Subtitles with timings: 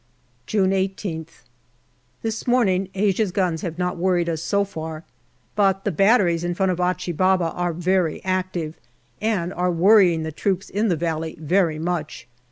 [0.47, 1.43] June 18th.
[2.23, 5.03] This morning Asia's guns have not worried us so far,
[5.55, 8.73] but the batteries in front of Achi Baba are very active,
[9.21, 12.27] and are worrying the troops in the valley very much.